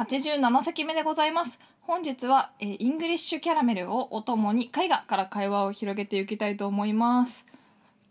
[0.00, 1.60] 87席目でございます。
[1.82, 7.46] 本日は、えーイングリッシュキャラメルをお供に絵画から会話を広げていきたいと思います。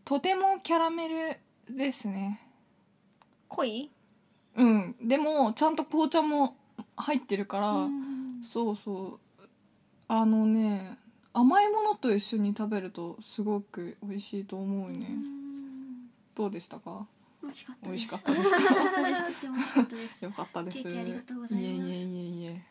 [0.06, 2.42] とてもキャラメルですね。
[3.48, 3.90] 濃い
[4.56, 4.96] うん。
[5.02, 6.56] でもちゃんと紅茶も
[6.96, 8.44] 入ってるから、うん。
[8.44, 9.44] そうそう。
[10.08, 10.96] あのね
[11.34, 15.10] 甘いものと一緒に食べるとすごく美味しいと思うね。
[16.36, 17.08] どうでしたか？
[17.42, 18.50] 美味しかった美味しかったたです。
[18.52, 20.26] か美味しかったです。
[20.26, 21.66] よかったですケーキありがとうございます。
[21.66, 22.62] えいえいえいえ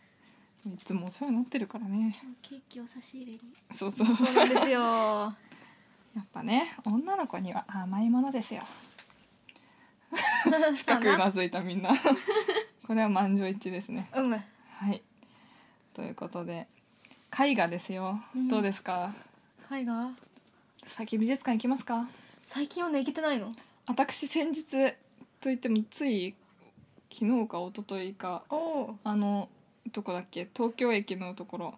[0.75, 2.17] いつもお世話になってるからね。
[2.43, 3.41] ケーキを差し入れに。
[3.73, 4.07] そうそう。
[4.15, 4.81] そうなんですよ。
[4.81, 5.35] や
[6.21, 8.63] っぱね女の子には甘いものですよ。
[10.77, 11.91] 深くうなずいたみんな。
[12.87, 14.11] これは満場一致ですね。
[14.15, 14.31] うん。
[14.31, 14.39] は
[14.93, 15.03] い。
[15.95, 16.67] ということで
[17.39, 18.49] 絵画ですよ、うん。
[18.49, 19.15] どうですか？
[19.71, 20.11] 絵画？
[20.85, 22.09] 先美術館行きますか？
[22.47, 23.53] 最近はね行けてないの
[23.89, 24.67] 私先日
[25.41, 26.35] といってもつい
[27.11, 28.45] 昨日か一昨日か
[29.03, 29.49] あの
[29.91, 30.47] どこだっけ？
[30.55, 31.75] 東京駅のところ。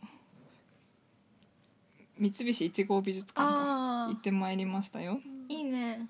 [2.19, 4.07] 三菱一号美術館か。
[4.07, 5.21] あ行ってまいりましたよ。
[5.49, 6.09] ーいいね。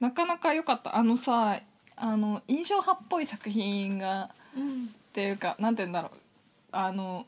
[0.00, 0.96] なかなか良かった。
[0.96, 1.60] あのさ
[1.94, 6.10] あの印象派っぽい作品がうんっていうかなんて言うんだろう。
[6.72, 7.26] あの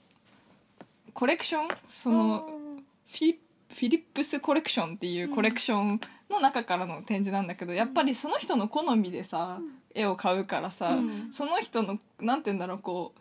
[1.12, 1.68] コレクション？
[1.90, 2.48] その
[3.10, 3.36] フィ
[3.76, 9.60] フィリップスコレクションっていうコレクションの中からの展示なんだけど、やっぱりその人の好みでさ、
[9.94, 11.28] 絵を買うからさ、うん。
[11.30, 13.12] その人のなんて言うんだろうこ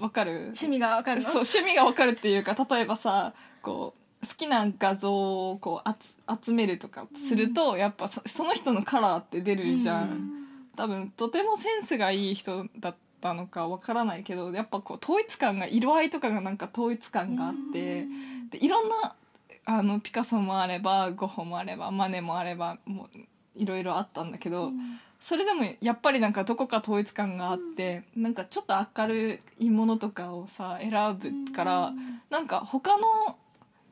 [0.00, 0.32] うわかる？
[0.46, 1.26] 趣味がわかるの？
[1.28, 10.30] そう趣味がわかるっていうか例えばさこう好きな画像をこう集めるとかすると、やっぱそその人のカラーって出るじゃん、うん。
[10.74, 18.06] 多分とてもセンスがいい人だったのかわからないけどやっぱこう統一感が色合いとかがなんか統一感があって、
[18.50, 19.14] でいろんな
[19.64, 23.18] あのピカソもあればゴッホもあればマネもあればもう
[23.54, 24.72] いろいろあったんだけど、
[25.20, 31.92] それでもやっぱりなんかどこか統一感があって、なんかちょっと明るいものとかをさ選ぶから、
[32.30, 33.36] なんか他の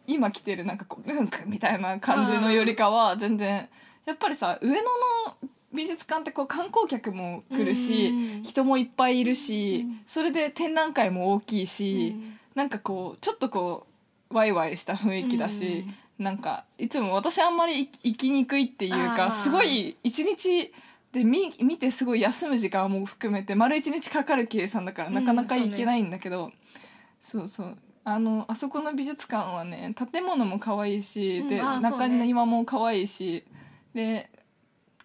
[0.07, 3.69] 今来てるなんかこう文句みたいな感じのよりかは全然
[4.07, 4.83] やっぱりさ上野の
[5.73, 8.43] 美術館ってこう観光客も来るし、うん。
[8.43, 10.01] 人もいっぱいいるし、うん。
[10.05, 12.39] それで展覧会も大きいし、うん。
[12.57, 13.90] なんかこうちょっとこう
[14.31, 15.85] ワイワイした雰囲気だし、
[16.19, 20.73] なんかいつも私あんまり行行きにくいっていうかすごい一日
[21.13, 26.53] で見見てすごい休む時間も含めて丸一日かかる計算だからうんなかなか行けないんだけど、
[27.19, 33.45] そうそうあのあそこの美術館はね建物も可愛いし、でうんあーそうね中庭も可愛いし
[33.95, 34.31] で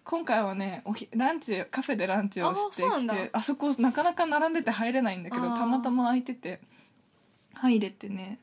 [0.04, 6.60] 今回はねおひランチカフェでランチをしてきてあそこなかなか並んでて入れないんだけどたまたま空いてて
[7.54, 8.38] 入れてね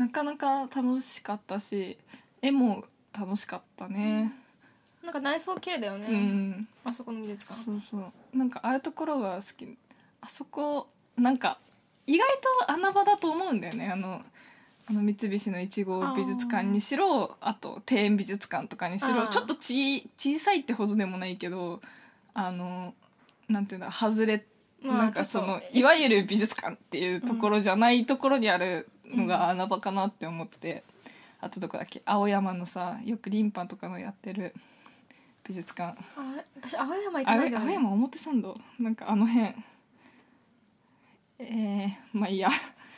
[0.00, 1.98] なかなか楽しかったし
[2.40, 4.32] 絵も楽しかったね。
[5.04, 7.62] なんか内装綺麗だよね、うん、あそこの美術館。
[7.62, 8.36] そうそう。
[8.38, 9.76] なんかああいうところが好き。
[10.22, 11.58] あそこなんか
[12.06, 12.26] 意外
[12.66, 13.90] と穴場だと思うんだよね。
[13.90, 14.22] あの
[14.88, 19.26] あの三菱の1号美術館にしろあと庭園美術館とかにしろ。
[19.26, 21.82] ちょっとち小さいってほどでもないけど
[22.32, 22.94] あの
[23.50, 24.46] なんていうんだ外れ
[24.82, 30.84] まあなんかそのいわゆる美術館っていうところじゃないところにあるのが穴場かなって思って、
[31.40, 32.02] あとどこだっけ？
[32.04, 34.54] 青山のさよくリンパとかのやってる。
[35.42, 35.98] 美術館。
[36.16, 37.70] あ私青山行ってあないんだよね。
[37.70, 37.76] れ？
[37.76, 38.56] 青山表参道？
[38.78, 39.54] なんかあの辺。
[41.38, 42.50] えー、まあいいや。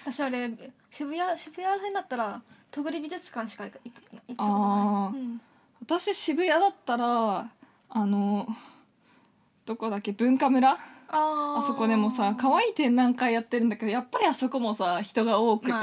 [0.04, 0.50] 私あれ
[0.90, 5.22] 渋谷渋谷ら辺だったら戸栗美術館しか行行ったことない。
[5.22, 5.40] うん。
[5.80, 7.48] 私渋谷だったら
[7.90, 8.48] あの
[9.64, 10.12] どこだっけ？
[10.12, 10.76] 文化村？
[11.12, 15.78] あそこでもさ可愛い展覧会やってるんだけどやっぱりあそこもさ人が多くて、ま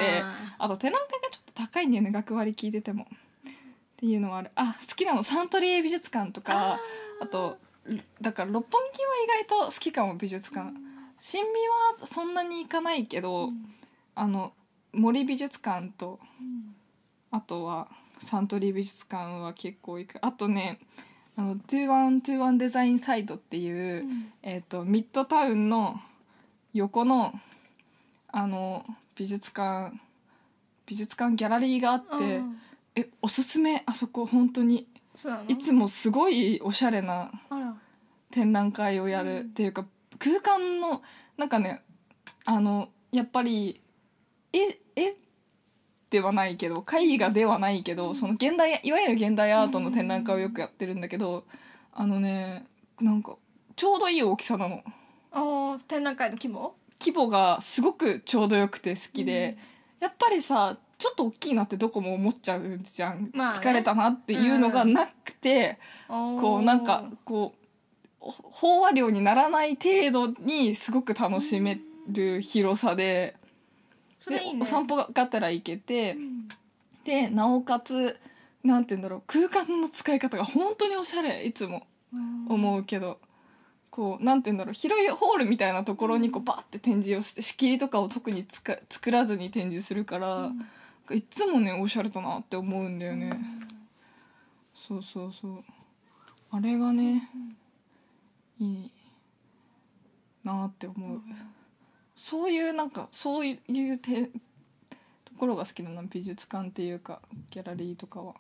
[0.58, 0.68] あ。
[0.68, 3.04] と展覧会がちょっと高いんだよね学割聞いてても。
[3.04, 3.52] っ
[4.00, 4.52] ていうのはある。
[4.56, 5.24] あ好きなの。
[5.24, 6.80] サントリー美術館とか
[7.22, 7.58] あと
[8.22, 9.08] だから六本木は
[9.42, 10.74] 意外と好きかも美術館。
[11.20, 11.50] 新美
[12.00, 13.50] はそんなに行かないけど、
[14.16, 14.54] あの
[14.94, 16.20] 森美術館と
[17.30, 17.90] あとは
[18.20, 20.18] サントリー美術館は結構行く。
[20.22, 20.80] あとね
[21.40, 24.34] あの2121デザインサイドっていう、ん。
[24.44, 25.98] えー、とミッドタウンの
[26.74, 27.34] 横の
[28.28, 29.94] あの美術館
[30.86, 32.58] 美術館ギャラリーがあって、うん。
[32.94, 34.86] えおすすめあそこ本当に。
[35.16, 35.38] そうな。
[35.38, 37.74] のいつもすごいおしゃれなあら。
[38.32, 39.86] 展覧会をやるっていうか、
[40.20, 41.02] 空間の
[41.38, 41.82] なんかね
[42.46, 43.80] あのやっぱり
[44.52, 44.60] 絵
[45.02, 45.16] 絵
[46.10, 51.46] ではないけど絵画ではないけどその現代いわゆる現代アートの展覧会をよくやってるんだけど
[51.94, 52.66] あのね
[53.00, 53.36] なんか
[53.76, 54.84] ちょうどいい大きさなの。
[55.32, 56.74] あー展覧会の規模？
[57.00, 59.58] 規模がすごくちょうどよくて好きで、
[60.02, 63.60] やっぱりさちょっと大きいなってどこも思っちゃうじゃん、まあね。
[63.60, 65.80] 疲れたなっていうのがなくて、
[66.10, 67.54] こうなんかこ
[68.20, 71.80] う飽和量にならない程度にすごく楽しめ
[72.10, 73.38] る広さで,、
[74.20, 74.60] それいいね。
[74.60, 76.16] でお散歩がてら行けて、
[77.04, 78.20] でなおかつ
[78.64, 81.88] なんて言うんだろう空間の使い方が本当におしゃれいつも。
[82.50, 83.20] 思うけど、
[83.92, 90.52] こうなんて言うんだろう広いホールみたいなところにこうバーって展示をして仕切りとかを特につか作らずに展示するから、
[91.12, 93.30] いつもねおしゃれだなって思うんだよね、
[94.74, 95.64] そうそうそう。
[96.50, 97.30] あれがね、
[98.60, 98.92] いい
[100.44, 101.22] なって思う、
[102.20, 103.54] そういうなんかそうい
[103.92, 104.30] うてと
[105.38, 108.34] ころが好きだな美術館っていうかギャラリーとかは。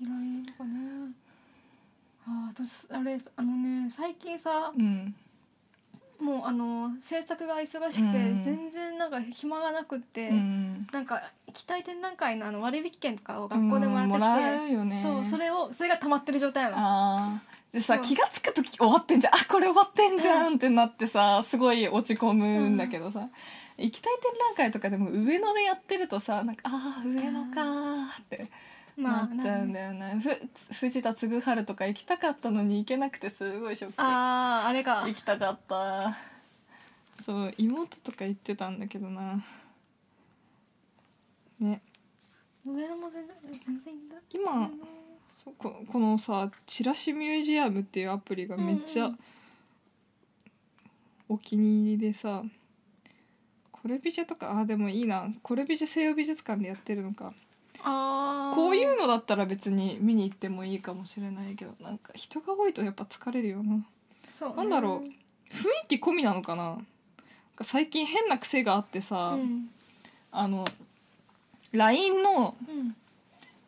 [0.00, 1.12] ギャラリーとかね。
[2.24, 5.12] あー私あれあのね最近さうん。
[6.20, 8.36] もうあの制作が忙しくて、うん。
[8.36, 10.86] 全然なんか暇がなくって、うん。
[10.92, 15.02] なんか行きたい展覧会のあの割引券とかを学校でもらってきて、うんね。
[15.02, 17.40] そうそれをそれが溜まってる状態なの
[17.72, 19.34] でさ気が付く時終わってんじゃん。
[19.34, 23.26] あこれ終わってんじゃんってなってさすごい落ち込むんだけどさ、
[23.78, 28.46] 行きたい展覧会とかでも上野でやってるとさなんかああ上野かーって
[28.98, 34.02] なっちゃうんだよね、ふ藤田嗣治とか行きたかったのに行けなくてすごいショック。
[34.02, 35.04] あああれか。
[35.06, 36.14] 行きたかった。
[37.22, 39.42] そう妹とか行ってたんだけどな。
[41.58, 41.80] ね。
[42.66, 44.00] 上野も全然全然いい。
[44.00, 44.70] んだ今
[45.32, 49.10] そうここのさチラシミュージアムっていうアプリがめっちゃ
[51.28, 52.42] お気に入りでさ
[53.82, 55.26] コレビジェとかあでもいいな。
[55.42, 57.32] コレビジェ西洋美術館でやってるのか。
[57.82, 63.84] ああこういうのだったら別に見に行ってもいいかもしれないけどなんか人が多いとやっぱ疲れるよな。
[64.30, 64.56] そうね。
[64.56, 65.08] なんだろう。
[65.52, 66.64] 雰囲気込みなのかな。
[66.64, 66.84] なん
[67.56, 69.68] か最近変な癖があってさ、うん。
[70.30, 70.64] あの
[71.72, 72.96] LINE のうん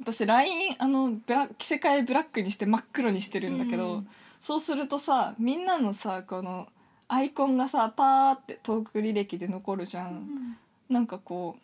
[0.05, 4.09] 私 LINE あのブラ着せ替えブラックにして真っ黒にしてるんだけど、うん。
[4.39, 6.69] そうするとさみんなのさこの
[7.09, 10.57] アイコンがさパーってトーク履歴で残るじゃん、うん。
[10.91, 11.57] なんかこ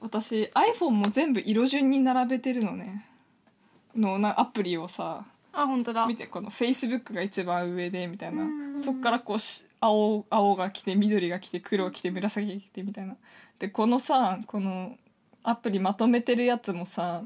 [0.00, 3.06] う私 iPhone も全部色順に並べてるのね。
[3.96, 6.06] のなアプリをさあ本当だ。
[6.06, 8.82] 見てこの Facebook が一番上でみたいな、うん。
[8.82, 13.14] そっからこうし青青が来て緑が来て黒が来て紫が来てみたいな。
[13.60, 14.98] でこのさこの
[15.44, 17.22] アプリまとめてるやつもさ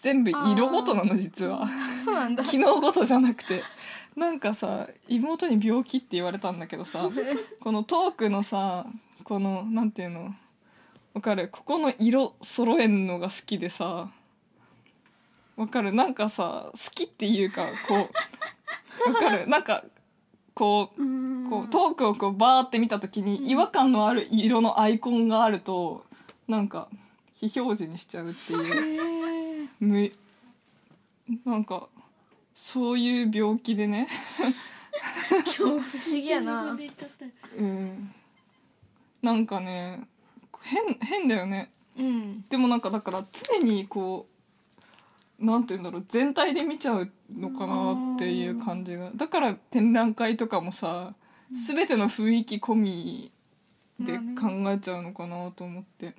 [0.00, 1.66] 全部色ごとなの実は。
[2.04, 2.42] そうなんだ。
[2.42, 3.62] 機能ごとじゃなくて。
[4.16, 7.08] なんかさ妹に病気って言われたんだけどさ
[7.60, 8.84] このトークのさ
[9.22, 10.34] このなんていうの
[11.14, 11.48] わかる？
[11.50, 14.08] ここの色揃えんのが好きでさ
[15.56, 15.92] わかる？
[15.92, 18.08] なんかさ好きっていうかこ
[19.06, 19.46] うわかる？
[19.46, 19.84] なんか
[20.54, 26.04] こううんこうトークをこうバーって見た時に違和感のある色のアイコンがあると
[26.48, 26.88] なんか
[27.34, 29.09] 非表示にしちゃうっていう
[29.80, 30.12] む
[31.44, 31.88] なんか
[32.54, 34.06] そういう病気でね。
[35.56, 35.80] 不思
[36.12, 36.76] 議やな。
[37.58, 38.14] うん。
[39.22, 40.06] なんかね
[40.62, 41.70] 変変だよね。
[41.98, 42.42] うん。
[42.48, 44.26] でもなんかだから常にこ
[45.40, 49.10] うなんて言うんだろう全体で見ちゃうのかなっていう感じが。
[49.14, 51.14] だから展覧会とかもさ
[51.50, 53.32] 全ての雰囲気込み
[53.98, 56.14] で考えちゃうのかなと思って、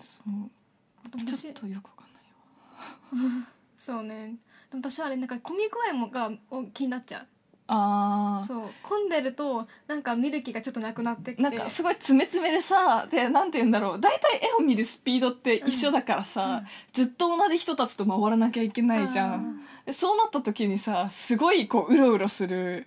[0.00, 0.50] そう。
[1.24, 2.01] ちょっとよく
[3.78, 4.36] そうね。
[4.70, 7.26] でも私はあれなんか混み具合もがお気になっちゃう。
[7.68, 8.46] あー。
[8.46, 8.70] そう。
[8.82, 11.42] 混んでるとなんか見る気がちょっとなくなってきて。
[11.42, 14.00] なんかすごい詰め詰めでさでなんて言うんだろう。
[14.00, 16.62] 大体絵を見るスピードって一緒だからさ、
[16.92, 19.60] ずっと同じ人たちと回らなきゃいけないじゃん。
[19.86, 22.86] でそうなった時にさすごいこううろうろする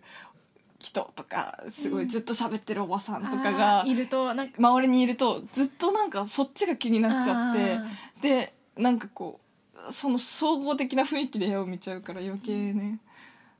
[0.80, 7.86] 人とかすごいずっと喋ってるおばさんとかが、あーいるとなんか周りにいるとずっとなんかそっちが気になっちゃってあ
[8.22, 9.45] でなんかこう
[9.90, 13.00] その総合的な雰囲気で絵を見ちゃうから余計ね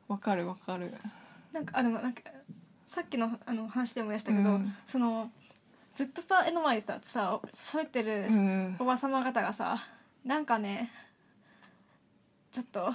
[0.08, 0.94] わかるわかる。
[1.52, 2.22] なんかあでもなんか
[2.86, 4.74] さっきのあの話でもやしたけど、うん。
[4.86, 5.30] その
[5.96, 8.76] ずっとさ絵の前でささ喋ってるうん。
[8.80, 9.78] おば様方がさ
[10.24, 10.92] なんかね
[12.52, 12.94] ちょっと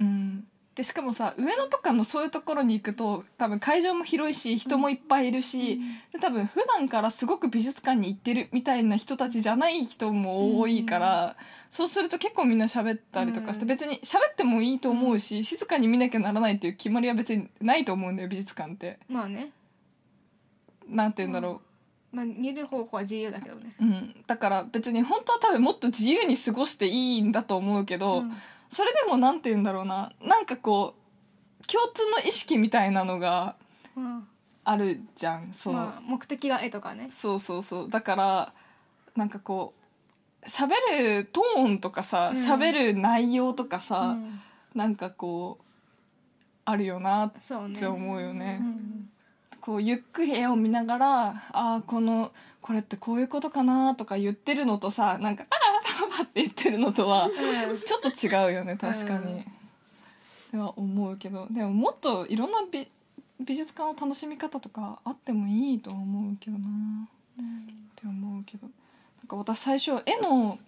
[0.00, 0.46] うん
[0.80, 5.78] でしかもさ上野とかのそういうところに行くと多分会場も広いし人もいっぱいいるし、
[6.10, 11.36] で多分普段からすごく美術館に行ってるみたいな人たちじゃない人も多いから、
[11.68, 13.68] そうすると結構みんな喋ったりとかして、うん。
[13.68, 18.98] 別に喋ってもいいと思うし、静かに見なきゃならないっていう決まりは別にないと思うんだよ美術館って。
[19.06, 19.50] まあね。
[20.88, 21.60] なんて言うんだろ
[22.10, 23.74] まあ見る方法は自由だけどね。
[23.82, 28.32] うん、だから別に本当は多分もっと自由に過ごしていいんだと思うけど、うん
[28.70, 30.12] それでもなんて言うんだろうな。
[30.22, 30.94] なんかこ
[31.60, 33.56] う共通の意識みたいなのが
[33.96, 34.26] うん
[34.64, 35.52] あるじゃん。
[35.52, 37.08] そう,、まあ目的が絵とかね。
[37.10, 37.90] そうそうそう。
[37.90, 38.52] だから
[39.16, 39.74] なんかこ
[40.42, 40.70] う喋
[41.02, 42.36] るトーンとかさうん。
[42.36, 44.40] 喋、る内容とかさ、うん。
[44.74, 45.64] なんかこう
[46.64, 47.74] あるよなっそうね。
[47.74, 48.60] て思うよね。
[48.62, 49.10] うん。
[49.60, 55.54] こうゆっくり絵を見ながらああこのこれってこういうことかなとか言ってるのとさなんか「あ
[56.18, 57.28] あ」って言ってるのとは
[57.84, 59.44] ちょっと違うよね確かに。
[60.52, 62.88] では思うけどでももっといろんな美
[63.40, 66.66] 美術館の楽しみ方とかあってもいいと思うけどな。
[67.38, 67.44] っ
[67.94, 68.66] て思うけど。
[68.66, 70.58] なんか私最初絵の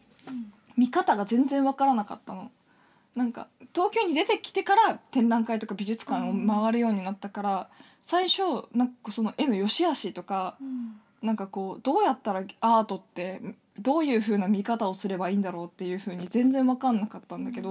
[0.77, 2.51] 見方が全然わからなかったの。
[3.15, 7.69] なんか東京に出てきてから展覧会とか美術館を回るようになったから、
[8.01, 8.43] 最初
[8.75, 11.01] なんかその絵の良し悪しとかうん。
[11.23, 13.41] なんかこうどうやったらアートって
[13.79, 17.71] どういう風な見方をすればいいんだろうっていう風に全然分かんなかったんだけど、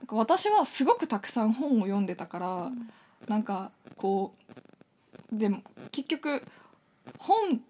[0.00, 2.70] なんか私はすごくたくさん本を読んでたから、
[3.28, 4.34] なんかこ
[5.32, 6.44] うでも結局
[7.18, 7.60] 本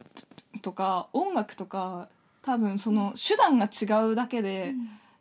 [0.62, 2.08] とか音楽とか
[2.42, 4.74] 多分その手段が違うだけで、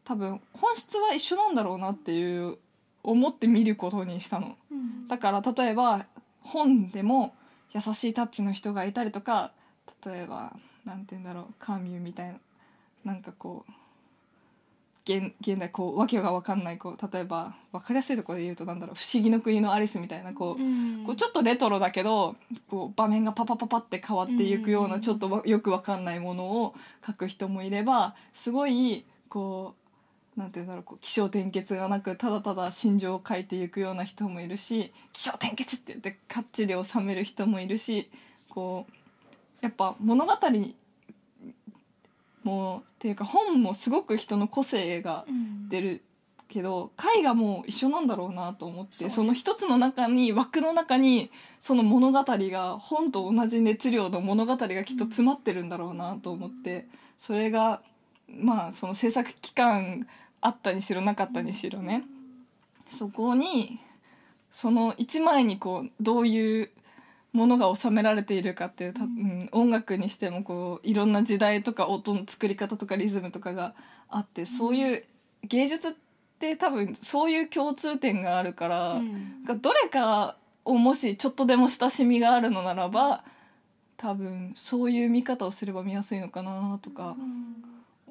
[0.03, 2.57] 多分本質は一緒なんだろうなっていう
[3.03, 4.57] 思って見ることにしたの。
[4.71, 5.07] うん。
[5.07, 6.05] だから例えば
[6.41, 7.35] 本でも
[7.73, 9.51] 優しいタッチの人がいたりとか
[10.05, 10.53] 例えば
[10.85, 12.35] なんて言うんだろうカーミューみたいな
[13.03, 13.71] なんかこう
[15.03, 21.03] 現現代こうわけが分かんないこう例えば分かりやすいところで言うとなんだろう「不思議の国のアリス」みたいなこう,、うん。
[21.05, 22.35] こうちょっとレトロだけど
[22.69, 25.01] こう場面がパパパパって変わっていくような、うん。
[25.01, 29.73] ちょっとわよく分かんないものを描く人もいればすごいこ
[30.37, 38.09] うなんていうんだろうこう起承転結がなくただただ心情を書いていくような人もいるし起承転結って言ってかっちり収める人もいるし
[38.49, 38.93] こう
[39.61, 40.75] やっぱ物語に
[42.43, 46.03] もうっていうか本もすごく人の個性がうん出る
[46.51, 56.87] けど絵画も一緒なんだろうなと思ってそ,、の一つの中に枠の中にその物語が本と同じ熱量の物語がきっと詰まってるんだろうなと思って、
[57.17, 57.81] それが
[58.27, 60.05] まあその制作期間
[60.41, 62.03] あったにしろなかったにしろね、
[62.85, 63.79] そこに
[64.49, 66.69] その一枚にこうどういう
[67.33, 73.73] ものが収められているかっていうた、うん、音楽にしてもこういろんな時代とか音の作り方とかリズムとかが
[74.09, 75.03] あってそういう
[75.43, 75.91] 芸術っ
[76.39, 79.43] て多分そういう共通点があるから、うん。
[79.45, 80.35] がどれか
[80.65, 83.23] をもしちょっとでも親しみがあるのならば
[83.97, 87.15] 多分そういう見方をすれば見やすいのかなとか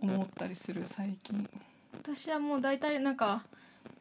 [0.01, 1.49] 思ったりする最近。
[2.03, 3.45] 私はもう大体なんか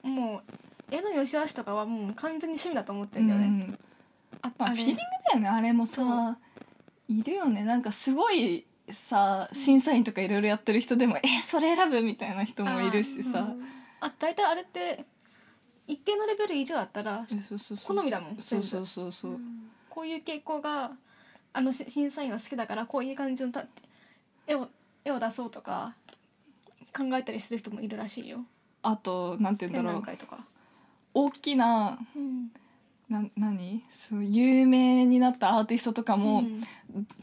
[0.01, 3.79] もう絵の良し悪しとかはもう完全に趣味だと思ってんだよね、うん
[4.41, 6.37] あフィーリングだよねあれもさ
[7.07, 7.63] いるよね。
[7.63, 13.53] なんかすごいさ審査員とかいろいろやってる人でも「えそれ選ぶ?」みたいな人もいるしさ、
[13.99, 15.05] あ大体あれって
[15.87, 17.25] 一定のレベル以上だったら
[17.83, 19.39] 好みだもんそうそうそうそう、
[19.89, 20.91] こういう傾向が
[21.51, 23.65] あのし審査員は好きだからこういう感じのた
[24.47, 24.69] 絵を
[25.03, 25.95] 絵を出そうとか
[26.95, 28.45] 考えたりする人もいるらしいよ。
[28.81, 30.43] あとなんて言うん展だろう。
[31.13, 32.51] 大きなうん
[33.09, 33.83] な何？
[33.89, 36.63] そう有名になったアーティストとかも、うん。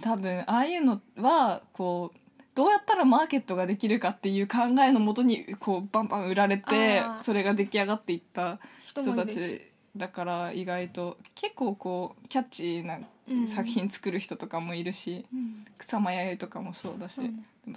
[0.01, 2.19] 多分ああいうのはこう
[2.55, 9.63] どうやったらマーケットができるかっていう考えのもとにこうバンバン売られてそれが出来上がっていった人たち
[9.97, 13.49] だから意外と結構こうキャッチーなうん。
[13.49, 15.65] 作品作る人とかもいるし、うん。
[15.79, 17.21] 草間彌生とかもそうだし、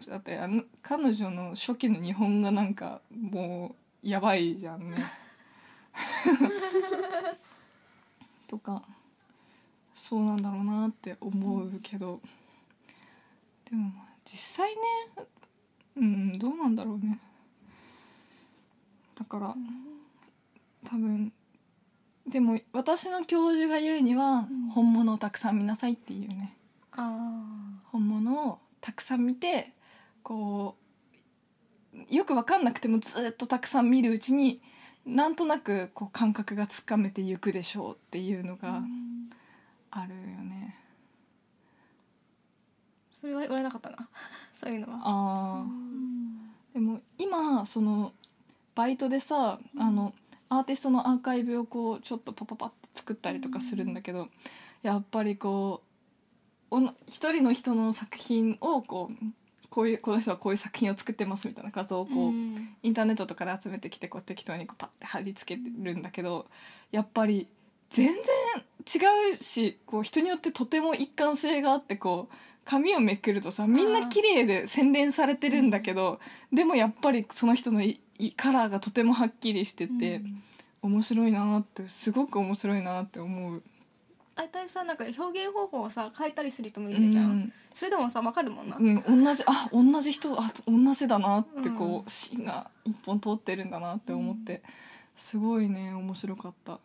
[0.07, 4.97] だってあの彼女の初期の日本がなんかもうやばいじゃんね。
[8.49, 8.83] とか
[9.93, 12.19] そうなんだろうなって思うけど、
[13.69, 14.81] でもまあ実際ね
[15.97, 17.19] うんどうなんだろうね。
[19.17, 19.53] だから、
[20.85, 21.33] 多分
[22.25, 26.55] でも私の教授が言うには、うん本物をたくさん見なさいっていうね。
[26.91, 27.43] あ
[27.91, 29.73] 本物をたくさん見て
[30.23, 30.75] こ
[31.93, 34.61] うよく分かんなくてもずっとたくさん見るうちに
[35.05, 38.81] なんとなくこう感覚がつかめていくでしょうっていうのあ、が
[39.91, 40.75] あるよね。
[43.09, 43.97] それは言われなかったな。
[44.51, 44.99] そういうのは。
[45.03, 46.73] あー。
[46.73, 48.13] でも今その
[48.75, 50.13] バイトでさあの
[50.47, 54.29] アーティストのアーカイブをこうちょっとパパパって作ったりとかするんだけど
[54.81, 55.81] やっぱりこ
[56.71, 59.25] うおの一人の人の作品をこう
[59.69, 66.47] こういうこの人はこういう作品を作ってますみたいな画像をこう、うんインターネットとかで集めてきてこう適当にこうパッて貼り付けるんだけど
[66.91, 67.47] やっぱり
[67.89, 72.35] 全然違違うしこう人によってとても一貫性があってこう
[72.65, 76.19] 髪をめくるとさみんな綺麗で洗練されてるんだけど、
[76.53, 80.21] でもやっぱりその人のいいカラーがとてもはっきりしてて、
[80.83, 83.63] 面白いなってすごく面白いなって思う。
[84.39, 94.63] 大体さなんか表現方法をさ変えたりする人もいるじゃん、うんそれでもさ分かるもんな、うん、同じあ同じ人あ同じだなってこう、芯が一本通ってるんだなって思って、
[95.15, 96.73] すごいね面白かった。
[96.73, 96.75] い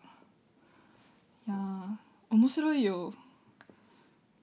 [1.48, 1.96] やー
[2.30, 3.14] 面白いよ。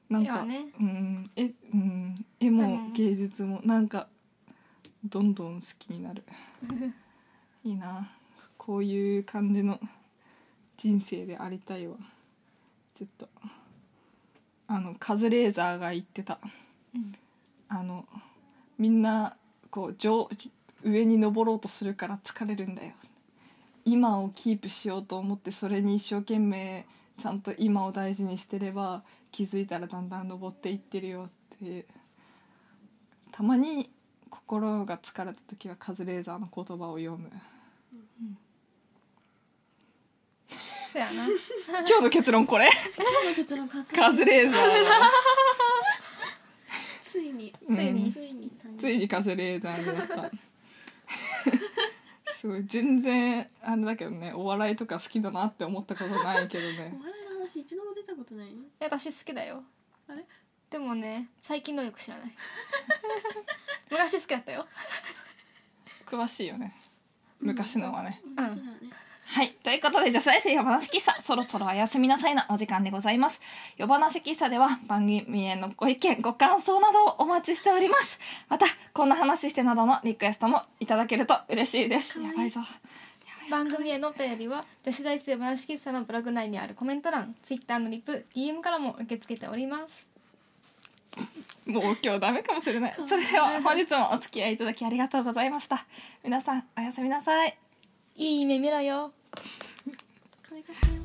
[0.10, 0.66] なんか、ね。
[0.80, 2.68] うんえうん、絵うも。
[2.68, 4.08] ん芸術もなんか
[5.06, 6.24] どんどん好きになる。
[7.64, 8.10] いいな。
[8.58, 9.80] こういう感じの
[10.76, 11.96] 人生でありたいわ
[12.94, 13.30] ちょっと
[14.68, 16.40] あのカズレーザーが言ってた、
[16.96, 17.14] うん。
[17.68, 18.06] あの
[18.78, 19.36] みんな
[19.70, 20.30] こう上
[20.84, 22.94] 上に登ろうとするから疲れるんだよ。
[23.86, 26.86] 今をキープしようと思ってそれに一生懸命
[27.18, 31.30] ちゃんと今を大事にしてれば気づいたらだんだん登っていってるよっ
[31.60, 31.86] て。
[33.32, 33.90] たまに
[34.30, 37.32] 心が疲れた時はカズレーザーの言葉を読む
[40.92, 41.24] そやな。
[41.88, 42.70] 今日の結論これ。
[42.92, 44.62] そこの結論カズカズレーザー
[47.02, 47.54] ついに。
[47.68, 47.78] うん。
[47.78, 48.12] ついに。
[48.12, 48.78] ついに誕生。
[48.78, 50.32] ついにカズレーザーになった。
[52.36, 56.94] すごい全然あれだけどねお笑いとか好きだなって思ったことないけどね。
[57.00, 58.64] お笑いの話一度も出たことないの？
[58.64, 59.64] いや私好きだよ。
[60.10, 60.26] あれ？
[60.70, 62.32] でもね最近のよく知らない。
[63.90, 64.68] 昔好きだったよ。
[66.06, 66.76] 詳しいよね。
[67.40, 68.36] 昔のはね、うん。
[68.36, 68.62] そうだね
[69.34, 69.54] はい。
[69.64, 73.42] ということで、女子大生夜話喫茶、そろそろおやすみなさいなお時間でございます。
[73.78, 78.20] 夜話喫茶では番組へのご意見、ご感想などをお待ちしております。
[78.50, 82.20] また、こんな話してなどのリクエストもいただけると嬉しいです。
[82.20, 82.60] やばいぞ。
[83.50, 90.10] 番組へのお便りは女子大生話喫茶のブログ内にあるコメント欄 Twitter のリプ DM からも受け付けております
[91.66, 92.96] もう今日ダメかもしれない。
[93.08, 95.86] それでは本日もお付き合いいただきありがとうございました。
[96.24, 97.58] 皆さん、おやすみなさい。
[98.16, 99.12] いい夢見ろよ
[100.44, 101.01] 可愛かったよ